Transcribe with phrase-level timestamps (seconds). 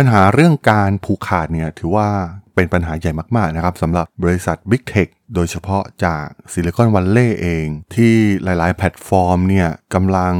[0.00, 2.08] ปัญหาเรื่องการผูกขาดเนี่ยถือว่า
[2.54, 8.14] เป็นปัญหาใหญ่มากๆนะครับสำหรับบริษัท Big Tech โดยเฉพาะจากซิลิคอนวัลเลย์เอง ที่
[8.44, 10.34] หลายๆ แพลตฟอร์มเนี่ยกำลัง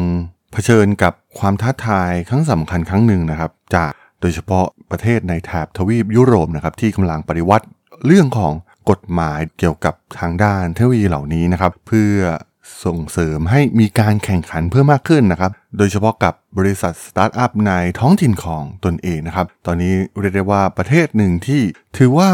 [0.53, 7.67] เผชิญกับความท้าทายครั้งสำคัญครั้งหนึ่งนะครับ จากโดยเฉพาะประเทศในแถบทวีปยุโรปนะครับที่กำลังปฏิวัติ
[8.07, 8.53] เรื่องของ
[8.91, 12.17] กฎหมายเกี่ยวกับทางด้านเทคโนโลยีเหล่านี้นะครับ เพื่อ
[12.85, 21.63] ส่งเสริมให้มีการแข่งขันเพิ่มมากขึ้นนะครับ โดยเฉพาะกับบริษัทสตาร์ทอัพในท้องถิ่นของตนเองนะครับ ตอนนี้เรียกได้ว่าประเทศหนึ่งที่
[21.97, 22.31] ถือว่า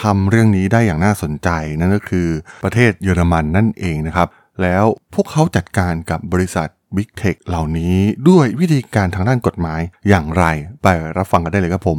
[0.00, 1.48] ทำเรื่องนี้ได้อย่างน่าสนใจ
[1.80, 2.28] นั่นก็คือ
[2.64, 4.28] ประเทศเยอรมันนั่นเองนะครับ
[4.62, 7.96] แล้วพวกเขาจัดการกับบริษัท Big Tech เหล่านี้
[8.28, 10.44] ด้วยวิธีการทางด้านกฎหมายอย่างไร
[10.82, 10.86] ไป
[11.16, 11.98] รับฟังกันได้เลยครับผม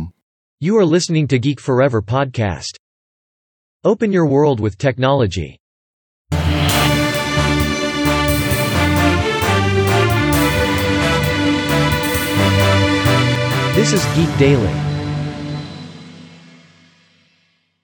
[0.66, 2.74] You are listening to Geek Forever podcast.
[3.92, 5.50] Open your world with technology.
[13.88, 14.76] This is Geek Daily.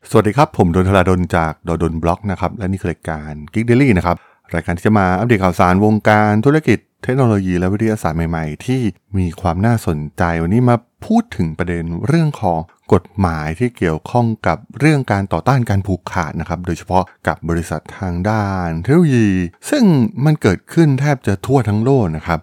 [0.09, 4.16] สวัสดีครับ ผมดนทลาดนจากดดนบล็อกนะครับ และนี่คือรายการ Geek Daily นะครับ
[4.53, 8.81] รายการที่จะมาอัปเดตข่าวสารวงการธุรกิจ เทคโนโลยีและวิทยาศาสตร์ใหม่ๆ ที่
[9.17, 10.75] มีความน่าสนใจวันนี้มา
[11.06, 12.59] พูดถึงประเด็นเรื่องของ
[12.94, 19.30] กฎหมายที่เกี่ยวข้องกับเรื่องการต่อต้านการผูกขาดนะครับ โดยเฉพาะกับบริษัททางด้านเทคโนโลยี
[19.70, 19.84] ซึ่ง
[20.25, 22.40] มันเกิดขึ้นแทบจะทั่วทั้งโลกนะครับ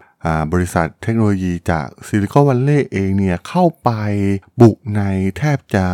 [0.53, 3.91] บริษัทเทคโนโลยีจากซิลิคอนวัลเลย์เองเนี่ยเข้าไป
[4.61, 5.03] บุกใน
[5.39, 5.87] แทบจะ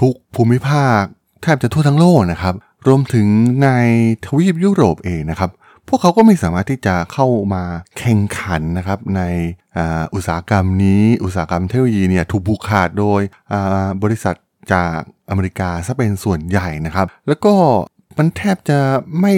[0.00, 1.02] ทุกภูมิภาค
[1.42, 2.54] แทบจะทั่วทั้งโลกนะครับ
[2.86, 3.26] รวมถึง
[3.64, 3.68] ใน
[4.24, 5.50] ทวีปยุโรปเองนะครับ
[5.88, 7.64] พวกเขาก็ไม่สามารถที่จะเข้ามา
[7.98, 9.22] แข่งขันนะครับใน
[10.14, 13.20] อุตสาหกรรมนี้อุตสาหกรรมเทคโนโลยีเนี่ยถูกผูกขาดโดย
[14.02, 14.34] บริษัท
[14.72, 14.98] จาก
[15.30, 17.54] อเมริกาซะเป็นส่วนใหญ่นะครับ แล้วก็
[18.18, 18.78] มันแทบจะ
[19.20, 19.34] ไม่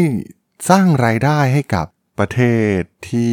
[0.71, 1.87] สร้างรายได้ให้กับ
[2.19, 2.41] ประเท
[2.77, 3.33] ศที่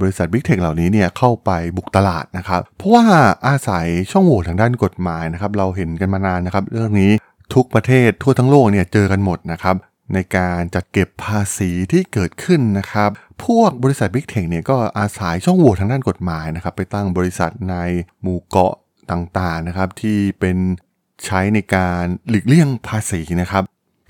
[0.00, 3.04] บริษัท Big Tech เหล่านี้เนี่ยเข้าไปบุกตลาดนะครับ เพราะว่า
[3.46, 7.12] อาศัยช่องโหว่ทางด้านกฎหมายนะครับ เราเห็นกันมานานนะครับ เรื่องนี้
[7.54, 9.76] ทุกประเทศทั่วทั้งโลกเนี่ยเจอกันหมดนะครับ
[10.14, 13.10] ในการจัดเก็บภาษีที่เกิดขึ้นนะครับ
[13.44, 17.76] พวกบริษัท Big Tech เนี่ยก็อาศัยช่องโหว่ทางด้านกฎหมายนะครับ ไปตั้งบริษัทใน
[18.22, 18.74] หมู่เกาะ
[19.10, 20.56] ต่างๆนะครับ ที่เป็น
[21.26, 23.62] ใช้ในการหลีกเลี่ยงภาษีนะครับ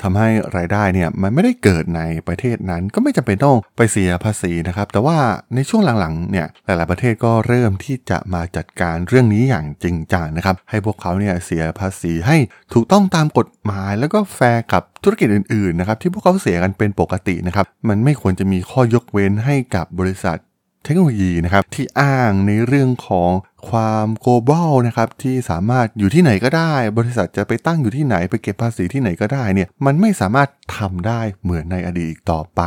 [0.03, 5.19] ทำให้รายได้เนี่ยมันไม่ได้เกิดในประเทศนั้นก็ไม่จำเป็นต้องไปเสียภาษีนะครับ แต่ว่า
[5.55, 12.37] ในช่วงหลังๆเนี่ยหลายๆประเทศก็เริ่มที่จะมาจัดการเรื่องนี้อย่างจริงจังนะครับ ให้พวกเขาเนี่ยเสียภาษีให้
[12.72, 20.38] ถูกต้องตามกฎหมาย แล้วก็แฟร์กับธุรกิจอื่นๆนะครับที่พวกเขาเสียกันเป็นปกตินะครับ มันไม่ควรจะมีข้อยกเว้นให้กับบริษัท
[20.84, 23.30] เทคโนโลยีนะครับที่อ้างในเรื่องของ
[23.70, 32.62] ความ global นะครับที่สามารถอยู่ที่ไหนก็ได้ บริษัทจะไปตั้งอยู่ที่ไหนไปเก็บภาษีที่ไหนก็ได้เนี่ยมันไม่สามารถทำได้เหมือนในอดีตอีกต่อไป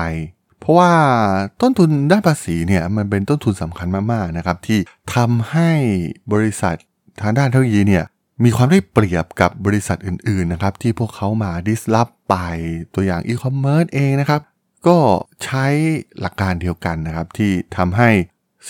[0.60, 0.92] เพราะว่า
[1.62, 4.80] ต้นทุนด้านภาษีเนี่ยมันเป็นต้นทุนสำคัญมากๆนะครับที่
[5.16, 5.72] ทำให้
[6.34, 6.76] บริษัท
[7.22, 8.04] ทางด้านเทคโนโลยีเนี่ย
[8.44, 12.36] มีความได้เปรียบกับบริษัทอื่นๆนะครับที่พวกเขามา disrupt ไป
[12.94, 14.42] ตัวอย่างอีคอมเมิร์ซเองนะครับ
[14.88, 14.98] ก็
[15.44, 15.66] ใช้
[16.20, 18.10] หลักการเดียวกันนะครับ ที่ทำให้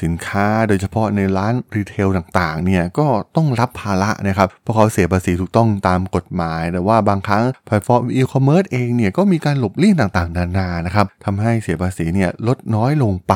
[0.02, 13.36] สินค้าโดยเฉพาะในร้าน retail ต่างๆเนี่ยก็ต้องรับภาระนะครับ เพราะเขาเสียภาษีถูกต้องตามกฎหมาย แต่ว่าบางครั้งแพลตฟอร์มอีคอมเมิร์ซเองเนี่ยก็มีการหลบเลี่ยงต่างๆ นานานะครับทำให้เสียภาษีเนี่ยลดน้อยลงไป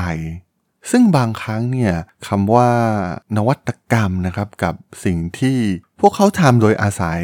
[0.92, 1.94] ซึ่งบางครั้งเนี่ย
[2.28, 2.70] คำว่า
[3.38, 4.74] นวัตกรรมนะครับกับ
[5.06, 5.58] สิ่งที่
[6.00, 7.22] พวกเขาทำโดยอาศัย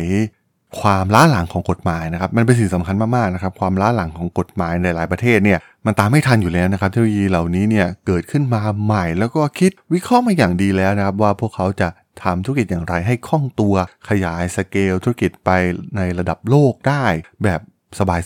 [0.82, 11.90] ความล้าหลังของกฎหมายนะครับมันเป็นสิ่งสำคัญมากๆนะครับความล้าหลังของกฎหมายในหลายประเทศเนี่ยมันตามไม่ทันอยู่แล้วนะครับเทคโนโลยีเหล่านี้เนี่ยเกิดขึ้นมาใหม่ แล้วก็คิดวิเคราะห์มาอย่างดีแล้วนะครับว่าพวกเขาจะ
[12.24, 13.76] ทำธุรกิจอย่างไรให้คล่องตัว
[14.10, 15.50] ขยายสเกลธุรกิจไป
[15.98, 17.06] ในระดับโลกได้
[17.44, 17.62] แบบ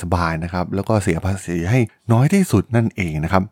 [0.04, 1.80] สบายๆนะครับแล้วก็เสียภาษีให้
[2.12, 3.44] น้อยที่สุดนั่นเองนะครับ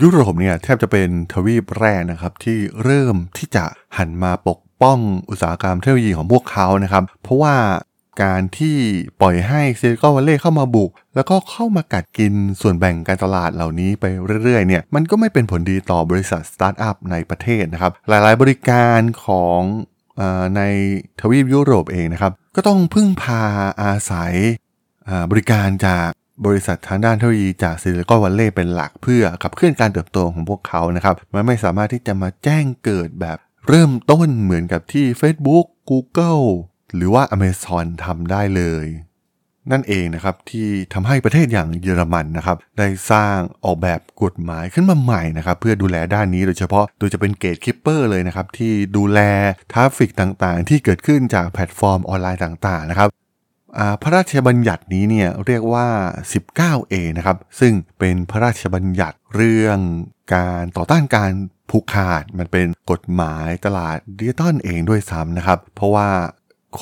[0.00, 3.64] ยุโรปเนี่ยแทบจะเป็นทวีปแรกนะครับที่เริ่มที่จะ
[3.98, 4.98] หันมาปกป้อง
[5.30, 7.54] อุตสาหกรรมเทคโนโลยีของพวกเขานะครับเพราะว่า
[8.22, 8.76] การที่
[9.20, 14.04] ปล่อยให้ซิลิคอนวัลเลย์เข้ามาบุก แล้วก็เข้ามากัดกินส่วนแบ่งการตลาดเหล่านี้ไป
[14.44, 19.60] เรื่อยๆเนี่ยมันก็ไม่เป็นผลดีต่อบริษัทสตาร์ทอัพในประเทศนะครับหลายๆบริการของ
[20.20, 20.22] อ
[20.56, 20.62] ใน
[21.20, 23.42] ทวีปยุโรปเองนะครับก็ต้องพึ่งพา
[23.82, 24.34] อาศัย
[25.30, 26.08] บริการจาก
[26.46, 33.38] บริษัททางด้านเทคโนโลยีจากซิลิคอนวัลเลย์เป็นหลักเพื่อขับเคลื่อนการเติบโตของพวกเขานะครับมันไม่สามารถที่จะมาแจ้งเกิดแบบ
[33.68, 36.46] เริ่มต้นเหมือนกับที่ Facebook Google
[36.94, 38.86] หรือว่า Amazon ทำได้เลย
[39.72, 49.20] นั่นเองนะครับที่ทำให้ประเทศอย่างเยอรมันนะครับได้สร้างออกแบบกฎหมายขึ้นมาใหม่นะครับเพื่อดูแลด้านนี้โดยเฉพาะโดยจะเป็น gatekeeper เลยนะครับที่ดูแล
[49.72, 53.08] traffic ต่างๆ ที่เกิดขึ้นจากแพลตฟอร์มออนไลน์ต่างๆนะครับ
[54.02, 55.88] พระราชบัญญัตินี้เนี่ยเรียกว่า
[56.32, 59.78] 19A นะครับ ซึ่งเป็นพระราชบัญญัติเรื่อง
[60.34, 61.30] การต่อต้านการ
[61.70, 66.08] ผูกขาด มันเป็นกฎหมายตลาดดิจิตอลเองด้วยซ้ำนะครับ เพราะว่า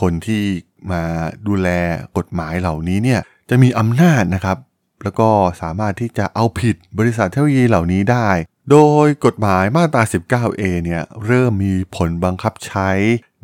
[0.01, 0.43] คนที่
[0.91, 1.03] มา
[1.47, 1.69] ดูแล
[2.17, 3.21] กฎหมายเหล่านี้เนี่ย
[3.51, 4.59] จะมีอำนาจนะครับ
[5.05, 5.29] แล้วก็
[5.63, 8.29] สามารถที่จะเอาผิดบริษัทเทคโนโลยีเหล่านี้ได้
[8.71, 12.91] โดยกฎหมายมาตรา 19A เนี่ยเริ่มมีผลบังคับใช้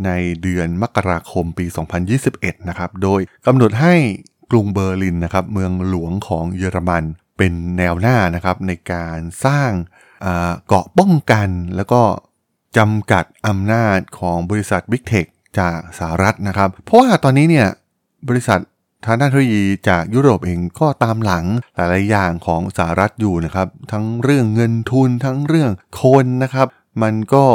[0.04, 0.10] ใน
[0.43, 1.66] เดือนมกราคมปี
[2.16, 3.94] 2021 นะครับ โดยกำหนดให้
[4.50, 7.04] กรุงเบอร์ลินนะครับเมืองหลวงของเยอรมัน
[7.38, 9.70] เป็นแนวหน้านะครับในการสร้าง
[10.66, 12.02] เกาะป้องกันแล้วก็
[12.76, 15.26] จำกัดอำนาจของบริษัท Big Tech
[15.61, 17.69] จากสหรัฐนะครับ เพราะว่าตอนนี้เนี่ย
[18.29, 18.61] บริษัท
[19.06, 21.44] ทางด้านเทคโนโลยีจากยุโรปเองก็ตามหลัง
[21.75, 25.70] หลายๆอย่างของสหรัฐอยู่นะครับ ทั้งเรื่องเงินทุนทั้งเรื่อง
[26.03, 26.67] คนนะครับ
[27.03, 27.47] มันก็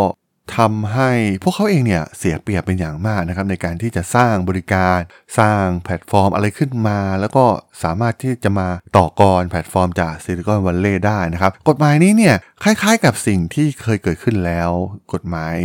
[0.57, 1.11] ทำให้
[1.43, 4.97] พวกเขาเองเนี่ยเสียเปรียบเป็นอย่างมากนะครับในการที่จะสร้างบริการ
[5.39, 7.45] สร้างแพลตฟอร์มอะไรขึ้นมา แล้วก็
[7.83, 8.67] สามารถที่จะมา
[8.97, 14.69] ต่อกรแพลตฟอร์มจากซิลิคอนวัลเลย์ได้นะครับ กฎหมายนี้เนี่ยคล้ายๆกับสิ่งที่เคยเกิดขึ้นแล้ว
[15.13, 15.55] กฎหมาย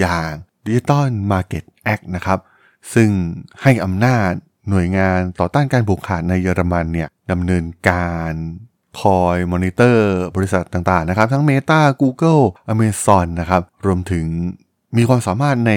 [0.00, 0.32] อย่าง
[0.66, 2.38] Digital Markets Act นะครับ
[2.94, 3.10] ซึ่ง
[3.62, 4.30] ให้อำนาจ
[4.70, 8.32] หน่วยงานต่อต้านการผูกขาดในเยอรมันเนี่ยดำเนินการ
[9.00, 14.26] คอยมอนิเตอร์บริษัทต่างๆนะครับ ทั้ง Meta Google Amazon นะครับ รวมถึง
[14.96, 15.72] มีความสามารถใน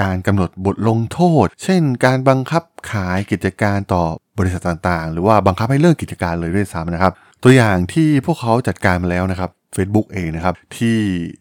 [0.00, 4.04] การกำหนดบทลงโทษ เช่น การบังคับขายกิจการต่อ
[4.38, 7.12] บริษัทต่างๆ หรือว่าบังคับให้เลิกกิจการเลยด้วยซ้ำนะครับ
[7.42, 10.98] ตัวอย่างที่พวกเขาจัดการมาแล้วนะครับ Facebook เองนะครับ ที่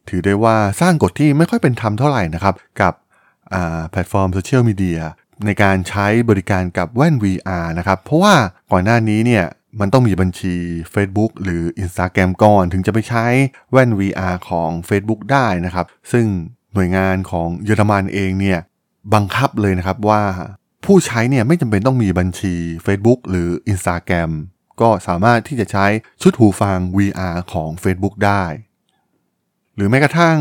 [0.09, 2.93] ถือได้ว่าสร้างกฎที่ไม่ค่อยเป็นธรรมเท่าไหร่นะครับ กับ
[3.91, 4.99] แพลตฟอร์มโซเชียลมีเดีย
[5.45, 8.35] ในการใช้บริการกับแว่น VR นะครับ เพราะว่า
[8.71, 9.45] ก่อนหน้านี้เนี่ย
[9.79, 10.55] มันต้องมีบัญชี
[10.93, 13.25] Facebook หรือ Instagram ก่อน ถึงจะไปใช้
[13.71, 16.25] แว่น VR ของ Facebook ได้นะครับ ซึ่ง
[16.75, 18.59] หน่วยงานของเยอรมันเองเนี่ย
[19.13, 20.23] บังคับเลยนะครับว่า
[20.85, 22.55] ผู้ใช้เนี่ยไม่จำเป็นต้องมีบัญชี
[22.85, 24.31] Facebook หรือ Instagram
[24.81, 25.85] ก็สามารถที่จะใช้
[26.21, 28.43] ชุดหูฟัง VR ของ Facebook ได้
[29.75, 30.37] หรือแม้กระทั่ง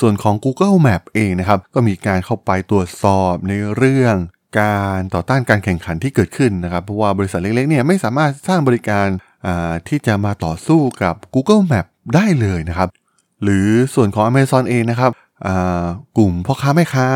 [0.00, 4.14] ส่วนของ Google Map เองนะครับ ก็มีการเข้าไปตรวจสอบในเรื่อง
[4.60, 9.06] การต่อต้านการแข่งขันที่เกิดขึ้นนะครับ เพราะว่าบริษัทเล็กๆเนี่ยไม่สามารถสร้างบริการ
[9.88, 12.88] ที่จะมาต่อสู้กับ Google Map ได้เลยนะครับ
[13.42, 15.10] หรือส่วนของ Amazon เองนะครับ
[16.18, 17.08] กลุ่มพ่อค้าแม่ค้า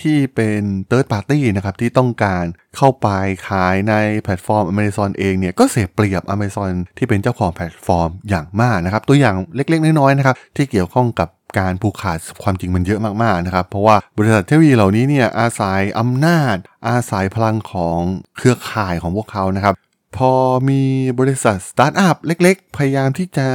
[0.00, 2.44] ที่เป็น Third Party นะครับที่ต้องการ
[2.76, 3.08] เข้าไป
[3.48, 11.28] ขายในแพลตฟอร์ม Amazon เองเนี่ยก็เสียเปรียบ Amazon ที่เป็นเจ้าของแพลตฟอร์มอย่างมากนะครับ ตัวอย่างเล็กๆ น้อยๆนะครับที่เกี่ยวข้องกับ
[11.58, 16.56] การผูกขาดความจริงมันเยอะมากๆนะครับ เพราะว่าบริษัทเทคโนโลยีเหล่านี้เนี่ยอาศัยอำนาจ
[16.88, 18.00] อาศัยพลังของ
[18.36, 19.74] เครือข่ายของพวกเขานะครับ
[20.16, 20.32] พอ
[20.68, 20.82] มี
[21.20, 23.48] บริษัทสตาร์ทอัพเล็กๆ พยายามที่จะ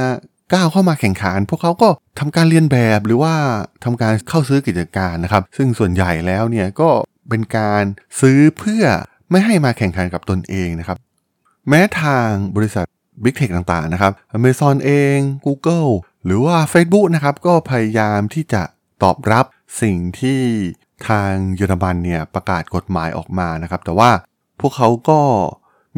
[0.52, 1.88] ก้าวเข้ามาแข่งขัน พวกเขาก็
[2.18, 3.34] ทำการเรียนแบบหรือว่า
[3.84, 6.90] ทำการเข้าซื้อกิจการนะครับ ซึ่งส่วนใหญ่แล้วเนี่ยก็
[7.28, 7.84] เป็นการ
[8.20, 8.84] ซื้อเพื่อ
[9.30, 10.98] ไม่ให้มาแข่งขันกับตนเองนะครับ
[11.68, 12.86] แม้ทางบริษัท
[13.22, 15.90] Big Tech ต่างๆนะครับ Amazon เอง Google
[16.24, 18.62] หรือว่า Facebook นะครับก็พยายามที่จะ
[19.02, 19.44] ตอบรับ
[19.82, 20.40] สิ่งที่
[21.08, 24.10] ทางเยอรมันเนี่ยประกาศกฎหมายออกมานะครับ แต่ว่า
[24.60, 25.20] พวกเขาก็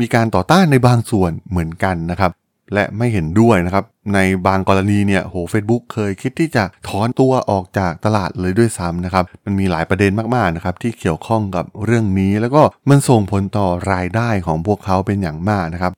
[0.00, 2.30] มีการต่อต้านในบางส่วนเหมือนกันนะครับ
[2.74, 3.84] และไม่เห็นด้วยนะครับ
[4.14, 15.92] ในบางกรณีเนี่ยโห Facebook เคยคิดที่จะถอนตัวออกจากตลาดเลยด้วยซ้ำนะครับ มันมีหลายประเด็นมากๆนะครับที่เกี่ยวข้องกับเรื่องนี้ แล้วก็มันส่งผลต่อรายได้ของพวกเขาเป็นอย่างมากนะครับ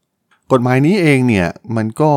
[0.52, 2.12] กฎหมายนี้เองเนี่ยมันก็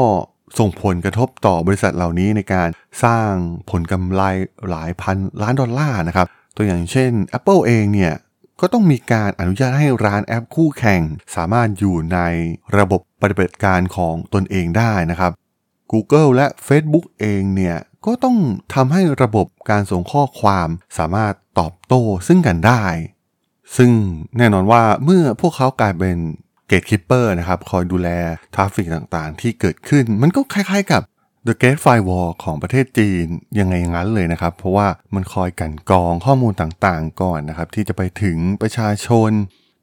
[0.60, 2.70] ส่งผลกระทบต่อบริษัทเหล่านี้ในการ
[3.04, 3.32] สร้าง
[3.72, 4.22] ผลกำไร
[4.70, 8.14] หลายพันล้านดอลลาร์นะครับ ตัวอย่างเช่น Apple เองเนี่ย
[8.62, 11.02] ก็ต้องมีการอนุญาตให้ร้านแอปคู่แข่ง
[11.36, 12.20] สามารถอยู่ใน
[12.78, 15.32] ระบบปฏิบัติการของตนเองได้นะครับ
[15.92, 18.38] Google และ Facebook เองเนี่ยก็ต้อง
[18.74, 22.84] ทำให้ระบบการส่งข้อความสามารถตอบโต้ซึ่งกันได้
[23.78, 23.92] ซึ่ง
[24.38, 26.18] แน่นอนว่าเมื่อพวกเขากลายเป็น
[26.68, 28.10] gatekeeper นะครับ คอยดูแล
[28.54, 31.02] traffic ต่างๆ ที่เกิดขึ้น มันก็คล้ายๆกับ
[31.48, 33.26] The Great Firewall ของประเทศจีน
[33.60, 39.32] ยังไงงั้นเลยนะครับ เพราะว่ามันคอยกลั่นกรองข้อมูลต่างๆ ก่อนนะครับ ที่จะไปถึงประชาชน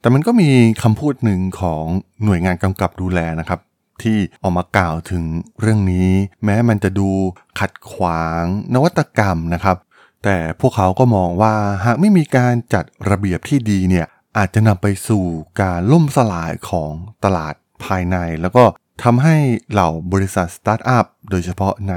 [0.01, 0.51] แต่มันก็มี
[0.83, 1.85] คำพูดหนึ่งของ
[2.25, 3.61] หน่วยงานกำกับดูแลนะครับ
[4.03, 5.25] ที่ออกมากล่าวถึง
[5.61, 6.11] เรื่องนี้
[6.45, 7.11] แม้มันจะดู
[7.59, 8.43] ขัดขวาง
[8.75, 9.77] นวัตกรรมนะครับ
[10.25, 14.07] แต่พวกเขาก็มองว่าหากไม่มีการจัดระเบียบที่ดีเนี่ย
[14.39, 15.25] อาจจะนำไปสู่
[15.61, 16.93] การล่มสลายของ
[17.25, 18.65] ตลาดภายใน แล้วก็
[19.05, 19.37] ทำให้
[19.73, 21.97] เหล่าบริษัทสตาร์ทอัพโดยเฉพาะใน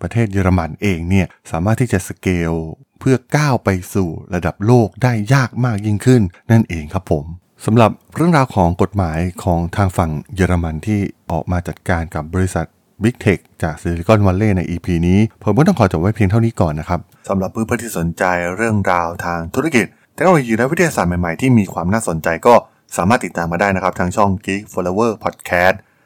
[0.00, 2.52] ประเทศเยอรมันเองเนี่ยสามารถที่จะสเกล
[3.00, 7.24] เพื่อก้าวไปสู่ระดับโลกได้ยากมากยิ่งขึ้น นั่นเองครับผม
[7.64, 11.00] สำหรับเรื่องราวของกฎหมายของทางฝั่งเยอรมันที่
[11.32, 12.66] ออกมาจัดการกับบริษัท
[13.02, 18.24] Big Tech จากซิลิคอนวัลเลย์ใน EP นี้ ผมก็ต้องขอจบไว้เพียงเท่านี้ก่อนนะครับสำหรับเพื่อนๆที่สนใจ
[18.56, 22.54] เรื่องราวทางธุรกิจเทคโนโลยีและวิทยาศาสตร์ใหม่ๆที่มีความน่าสนใจก็
[22.96, 25.76] สามารถติดตามมาได้นะครับทางช่อง Geek Flower Podcast